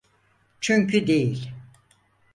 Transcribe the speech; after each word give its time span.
Çünkü 0.61 1.07
değil. 1.07 1.51